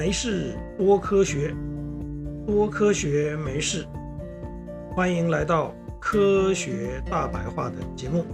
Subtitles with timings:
[0.00, 1.54] 没事多科学，
[2.46, 3.86] 多科学没事。
[4.96, 8.24] 欢迎来到科学大白话的节目，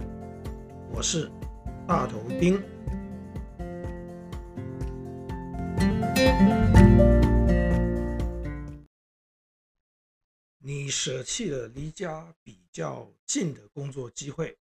[0.93, 1.29] 我是
[1.85, 2.57] 大头丁。
[10.59, 14.57] 你舍弃了离家比较近的工作机会，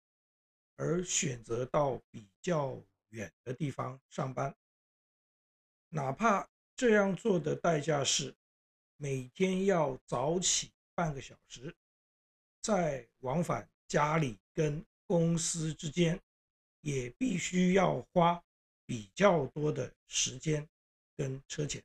[0.77, 4.55] 而选择到比较远的地方上班，
[5.91, 8.34] 哪怕这样做的代价是
[8.96, 11.74] 每天要早起半个小时，
[12.60, 16.20] 在往返家里跟公司之间，
[16.80, 18.42] 也必须要花
[18.87, 20.68] 比较多的时间
[21.16, 21.82] 跟车钱。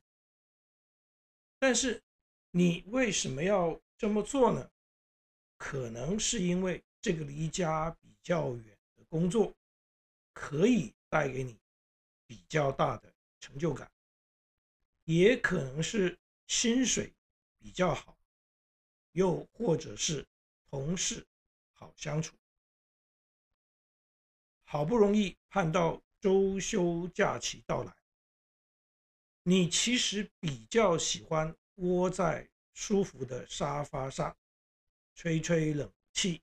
[1.58, 2.02] 但是
[2.50, 4.70] 你为什么要这么做呢？
[5.56, 9.54] 可能是因为这个离家比较远的工作
[10.32, 11.58] 可以带给你
[12.26, 13.90] 比较大的成就感，
[15.18, 16.16] 也可能是
[16.46, 17.12] 薪水
[17.58, 18.16] 比较好，
[19.10, 20.24] 又或者是
[20.70, 21.26] 同事
[21.72, 22.36] 好相处。
[24.62, 27.92] 好不容易盼到周休假期到来，
[29.42, 34.36] 你其实比较喜欢窝在舒服的沙发上，
[35.16, 36.40] 吹吹冷气，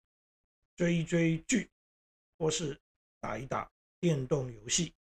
[0.76, 1.72] 追追剧，
[2.38, 2.78] 或是
[3.22, 4.94] 打一打电动游戏。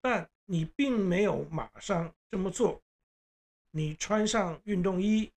[0.00, 2.82] 但你并没有马上这么做。
[3.70, 5.30] 你穿上运动衣，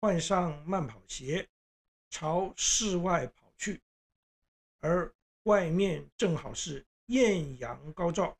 [0.00, 1.46] 换上慢跑鞋，
[2.08, 3.82] 朝室外跑去，
[4.80, 8.36] 而外面正好是艳阳高照。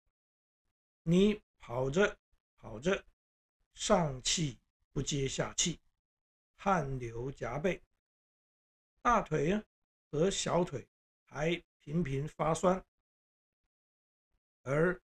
[1.02, 2.16] 你跑着
[2.56, 3.04] 跑着，
[3.74, 4.58] 上气。
[4.92, 5.78] 不接下气，
[6.56, 7.82] 汗流浃背，
[9.02, 9.62] 大腿
[10.10, 10.88] 和小腿
[11.26, 12.82] 还频频发酸，
[14.62, 14.98] 而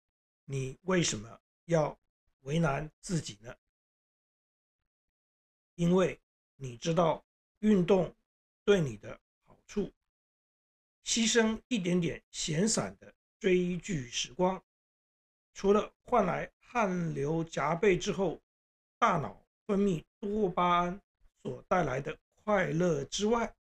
[0.52, 1.96] 你为什么要
[2.40, 3.56] 为难自己呢？
[5.76, 6.20] 因为
[6.56, 7.24] 你知道
[7.60, 8.12] 运动
[8.64, 9.16] 对你的
[9.46, 9.92] 好处，
[11.04, 14.60] 牺牲一点点闲散的追剧时光，
[15.54, 18.42] 除了换来汗流浃背之后，
[18.98, 19.40] 大脑。
[19.66, 21.00] 分泌多巴胺
[21.44, 23.54] 所带来的快乐之外，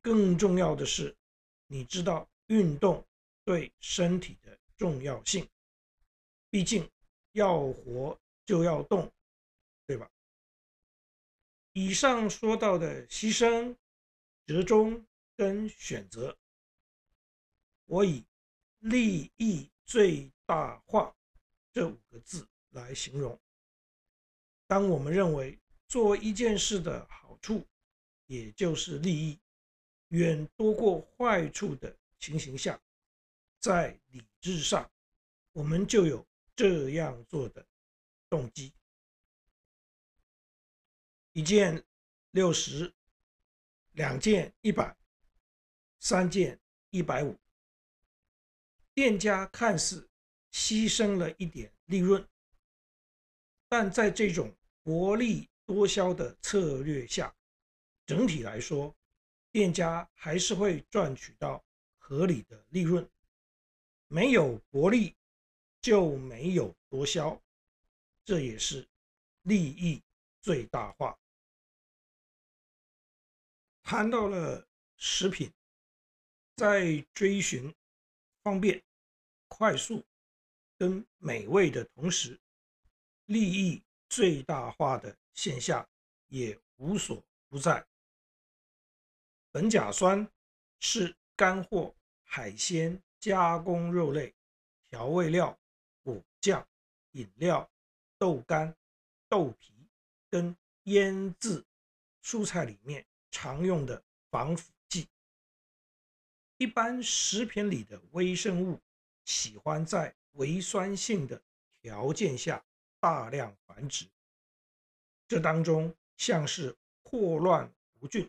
[0.00, 1.16] 更重要的是，
[1.66, 3.04] 你知道运动
[3.44, 5.44] 对身体的重要性。
[6.50, 6.90] 毕竟
[7.32, 9.12] 要活就要动，
[9.86, 10.10] 对吧？
[11.72, 13.76] 以上说到的牺牲、
[14.46, 16.36] 折中跟选择，
[17.84, 18.24] 我以
[18.78, 21.14] 利益最大化
[21.72, 23.38] 这五个字来形容。
[24.66, 27.64] 当我们认为做一件事的好处，
[28.26, 29.38] 也就是利益，
[30.08, 32.80] 远多过坏处的情形下，
[33.60, 34.90] 在理智上，
[35.52, 36.26] 我们就有
[36.58, 37.64] 这样做的
[38.28, 38.74] 动机。
[41.30, 41.86] 一件
[42.32, 42.92] 六十，
[43.92, 44.96] 两件一百，
[46.00, 46.58] 三件
[46.90, 47.38] 一百五，
[48.92, 50.10] 店家看似
[50.50, 52.28] 牺牲了一点利润，
[53.68, 54.52] 但在这种
[54.82, 57.32] 薄利多销的策略下，
[58.04, 58.92] 整体来说，
[59.52, 61.64] 店家还是会赚取到
[61.98, 63.08] 合理的利润。
[64.08, 65.14] 没有薄利，
[65.88, 67.40] 就没有多销，
[68.22, 68.86] 这也是
[69.44, 70.02] 利益
[70.42, 71.18] 最大化。
[73.82, 74.68] 谈到了
[74.98, 75.50] 食品，
[76.56, 77.74] 在追寻
[78.42, 78.84] 方便、
[79.46, 80.04] 快速
[80.76, 82.38] 跟美味的同时，
[83.24, 83.82] 利益。
[84.10, 85.86] 最大化的现象
[86.28, 87.86] 也无所不在。
[89.52, 90.26] 苯甲酸
[90.80, 91.94] 是干货、
[92.24, 94.34] 海鲜、加工肉类、
[94.88, 95.58] 调味料、
[96.08, 96.66] 果酱、
[97.12, 97.70] 饮料、
[98.16, 98.74] 豆干、
[99.28, 99.74] 豆皮
[100.30, 101.62] 跟腌制
[102.22, 105.06] 蔬菜里面常用的防腐剂。
[106.56, 108.80] 一般食品里的微生物
[109.24, 111.42] 喜欢在微酸性的
[111.72, 112.64] 条件下。
[113.00, 114.08] 大量繁殖，
[115.28, 118.28] 这当中像是霍乱弧菌、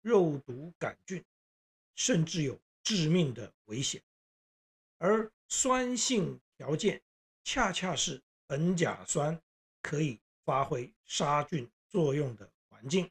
[0.00, 1.24] 肉毒杆菌，
[1.94, 4.02] 甚至有致命的危险。
[4.98, 7.00] 而酸性条件
[7.44, 9.40] 恰恰是苯甲酸
[9.82, 13.10] 可以发挥杀菌作用的环境。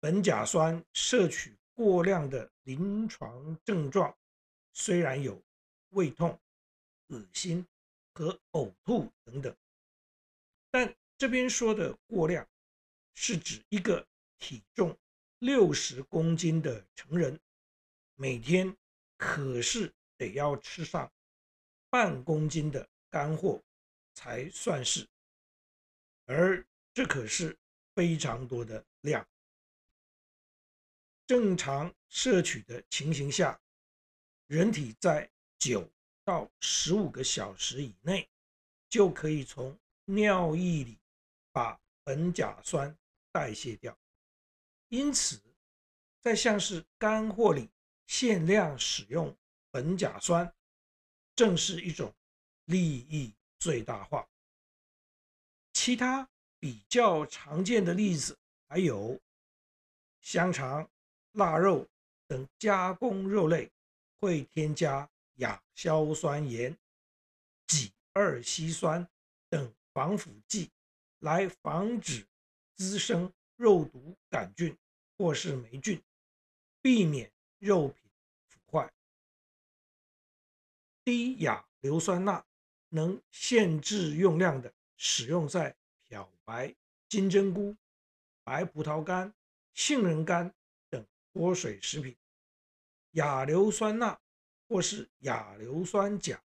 [0.00, 4.16] 苯甲酸摄取过量的临床症状，
[4.72, 5.42] 虽然有
[5.90, 6.40] 胃痛、
[7.08, 7.66] 恶心。
[8.16, 9.52] 和呕吐等等，
[10.70, 12.48] 但这边说的过量，
[13.12, 14.06] 是指一个
[14.38, 14.96] 体重
[15.40, 17.40] 六十公斤的成人，
[18.14, 18.76] 每天
[19.16, 21.12] 可是得要吃上
[21.94, 23.62] 半公斤的干货，
[24.14, 25.08] 才算是，
[26.24, 27.56] 而这可是
[27.94, 29.24] 非常多的量。
[31.24, 33.60] 正常摄取的情形下，
[34.48, 35.88] 人体在九
[36.24, 38.28] 到十五个小时以内，
[38.88, 40.98] 就可以从尿液里
[41.52, 42.92] 把苯甲酸
[43.30, 43.96] 代谢掉。
[44.88, 45.40] 因此，
[46.20, 47.70] 在像是干货里
[48.08, 49.32] 限量使用
[49.70, 50.52] 苯甲酸，
[51.36, 52.14] 正是一种
[52.66, 54.28] 利益最大化。
[55.72, 56.28] 其他
[56.58, 58.38] 比较常见的例子
[58.68, 59.20] 还有
[60.20, 60.88] 香肠、
[61.32, 61.86] 腊肉
[62.26, 63.70] 等加工肉类
[64.18, 66.76] 会添加亚硝酸盐、
[67.66, 69.06] 己二烯酸
[69.48, 70.70] 等防腐剂，
[71.18, 72.26] 来防止
[72.76, 74.76] 滋生肉毒杆菌
[75.18, 76.00] 或是霉菌，
[76.80, 78.03] 避免肉品
[81.04, 82.44] 低亚硫酸钠
[82.88, 86.74] 能限制用量的使用在漂白
[87.08, 87.76] 金针菇、
[88.42, 89.34] 白葡萄干、
[89.72, 90.54] 杏仁干
[90.90, 91.06] 等。
[91.32, 92.16] 脱水食品，
[93.12, 94.20] 亚硫酸钠
[94.68, 96.40] 或是亚硫酸钾，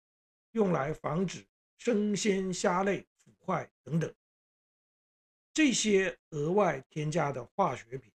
[0.51, 1.43] 用来防止
[1.79, 4.13] 生鲜虾类腐坏等等。
[5.51, 8.13] 这些额外添加的化学品，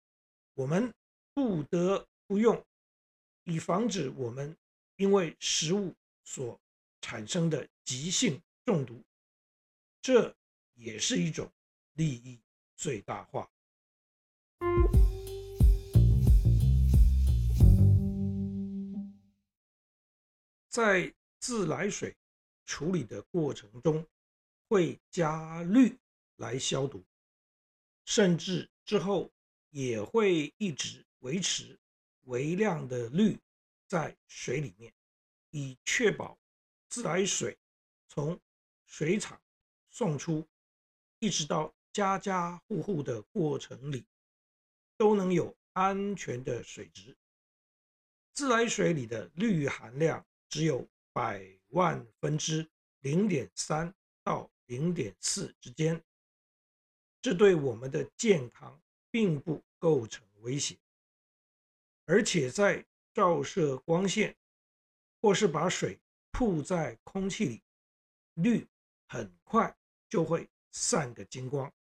[0.54, 0.94] 我们
[1.34, 2.64] 不得不用，
[3.42, 4.56] 以防止我们
[4.94, 5.92] 因为食物
[6.30, 6.60] 所
[7.00, 9.02] 产生的急性中毒。
[10.00, 10.32] 这
[10.74, 11.52] 也是一种
[11.94, 12.40] 利益
[12.76, 13.50] 最大化。
[20.68, 22.16] 在自来水
[22.64, 24.06] 处理的过程中，
[24.68, 25.98] 会加氯
[26.36, 27.04] 来消毒，
[28.04, 29.28] 甚至之后
[29.70, 31.76] 也会一直维持
[32.26, 33.36] 微量的氯
[33.88, 34.94] 在水里面，
[35.50, 36.38] 以确保
[36.88, 37.58] 自来水
[38.08, 38.40] 从
[38.84, 39.40] 水厂
[39.88, 40.48] 送出，
[41.18, 44.06] 一直到家家户户的过程里，
[44.96, 47.16] 都能有安全的水质。
[48.32, 52.68] 自来水里的氯含量，只有百万分之
[53.00, 53.92] 零点三
[54.22, 56.02] 到零点四之间，
[57.20, 58.80] 这对我们的健康
[59.10, 60.78] 并不构成威胁，
[62.06, 64.36] 而且在照射光线
[65.20, 65.98] 或是把水
[66.32, 67.62] 曝在空气里，
[68.34, 68.66] 氯
[69.08, 69.76] 很快
[70.08, 71.72] 就会散个精光。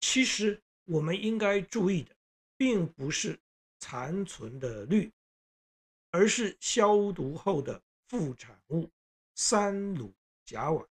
[0.00, 2.14] 其实我们应该注意的，
[2.56, 3.38] 并不是
[3.78, 5.12] 残存的氯。
[6.14, 8.90] 而是消毒后的副产物
[9.34, 10.12] 三卤
[10.44, 10.86] 甲烷。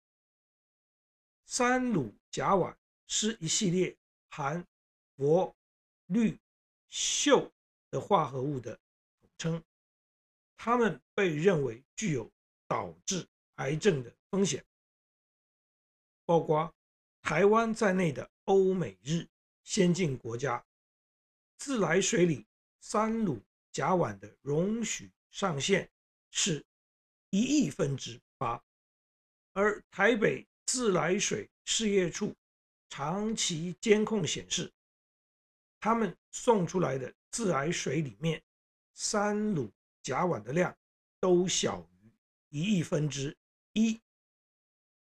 [1.45, 2.73] 三卤甲烷
[3.05, 3.97] 是一系列
[4.29, 4.65] 含
[5.17, 5.53] 氟、
[6.05, 6.39] 氯、
[6.89, 7.51] 溴
[7.91, 8.79] 的化合物的
[9.19, 9.63] 统称，
[10.61, 12.29] 他们被认为具有
[12.67, 13.25] 导致
[13.55, 14.63] 癌症的风险。
[16.25, 16.75] 包括
[17.21, 19.25] 台湾在内的欧美日
[19.63, 20.63] 先进国家，
[21.57, 22.45] 自来水里
[22.81, 23.39] 三卤
[23.71, 25.89] 甲烷的容许上限
[26.29, 26.63] 是
[27.29, 28.61] 一亿分之八，
[29.53, 32.35] 而台北自来水事业处
[32.89, 34.69] 长期监控显示，
[35.79, 38.43] 他们送出来的自来水里面
[38.93, 40.75] 三卤甲烷的量
[41.19, 42.11] 都小于
[42.49, 43.35] 一亿分之
[43.73, 43.99] 一，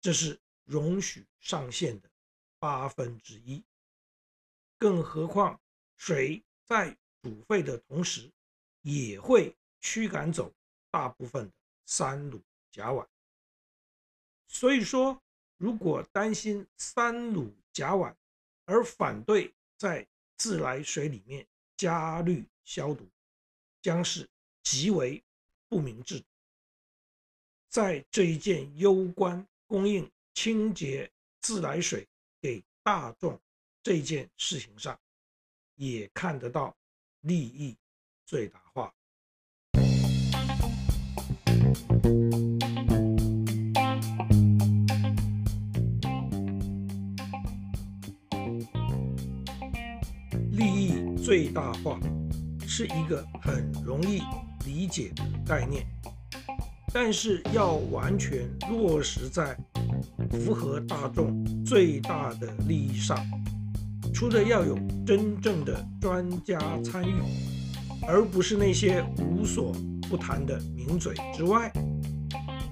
[0.01, 2.09] 这是容许上限的
[2.59, 3.63] 八分之一。
[4.77, 5.59] 更何况
[5.95, 8.31] 水在煮沸的同时，
[8.81, 10.53] 也会驱赶走
[10.91, 11.53] 大部分的
[11.85, 13.07] 三卤甲烷。
[14.47, 15.21] 所以说，
[15.57, 18.15] 如果担心三卤甲烷
[18.65, 21.47] 而反对在自来水里面
[21.77, 23.09] 加氯消毒，
[23.81, 24.29] 将是
[24.65, 25.23] 极为
[25.69, 26.21] 不明智。
[27.69, 32.07] 在这一件攸关供应清洁自来水
[32.41, 33.39] 给大众
[33.83, 34.99] 这件事情上，
[35.75, 36.75] 也看得到
[37.21, 37.77] 利益
[38.25, 38.91] 最大化。
[50.51, 51.99] 利益最大化
[52.67, 54.21] 是一个很容易
[54.65, 55.85] 理解的概念，
[56.93, 59.55] 但是要完全落实在
[60.31, 63.17] 符合大众最大的利益上，
[64.13, 67.21] 除了要有真正的专家参与，
[68.07, 69.73] 而不是那些无所
[70.09, 71.71] 不谈的名嘴之外，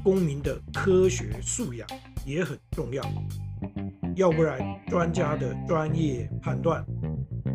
[0.04, 1.88] 公民的科学素养
[2.26, 3.04] 也很重要。
[4.16, 6.86] 要不然，专家的专业判断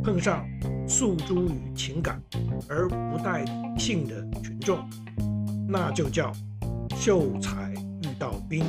[0.08, 0.42] 碰上
[0.88, 2.18] 诉诸于情感
[2.66, 4.78] 而不带理性的群众，
[5.68, 6.32] 那就叫
[6.96, 8.64] 秀才遇到兵，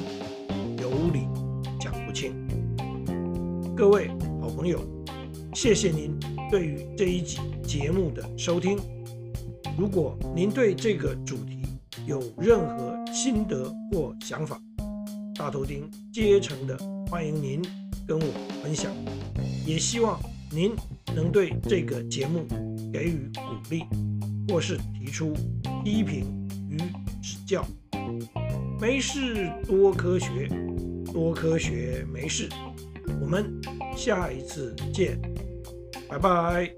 [0.81, 1.29] 有理
[1.79, 2.45] 讲不清。
[3.73, 4.09] 各位
[4.41, 4.81] 好朋友，
[5.53, 6.19] 谢谢您
[6.51, 8.77] 对于这一集节目的收听。
[9.77, 11.61] 如果您对这个主题
[12.05, 14.61] 有任何心得或想法，
[15.35, 16.77] 大头钉竭诚的
[17.09, 17.61] 欢迎您
[18.05, 18.27] 跟我
[18.61, 18.91] 分享，
[19.65, 20.19] 也希望
[20.51, 20.75] 您
[21.15, 22.45] 能对这个节目
[22.91, 23.83] 给予鼓励，
[24.47, 25.33] 或是提出
[25.83, 26.25] 批评
[26.69, 26.77] 与
[27.21, 27.65] 指教。
[28.79, 30.49] 没事多科学，
[31.13, 32.49] 多科学没事。
[33.21, 33.61] 我们
[33.95, 35.19] 下一次见，
[36.07, 36.73] 拜拜。